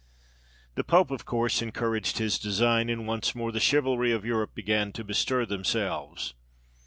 [0.73, 4.91] The pope, of course, encouraged his design, and once more the chivalry of Europe began
[4.93, 6.33] to bestir themselves.